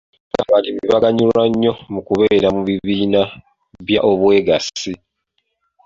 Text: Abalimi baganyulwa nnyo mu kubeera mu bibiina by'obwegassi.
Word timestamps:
Abalimi 0.41 0.83
baganyulwa 0.91 1.43
nnyo 1.49 1.73
mu 1.93 1.99
kubeera 2.07 2.47
mu 2.55 2.61
bibiina 2.67 3.21
by'obwegassi. 3.85 4.91